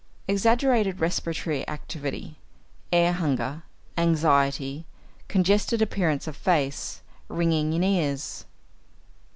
Exaggerated 0.27 0.99
respiratory 0.99 1.63
activity; 1.69 2.35
air 2.91 3.13
hunger; 3.13 3.61
anxiety; 3.99 4.87
congested 5.27 5.79
appearance 5.79 6.25
of 6.25 6.35
face; 6.35 7.03
ringing 7.27 7.73
in 7.73 7.83
ears. 7.83 8.45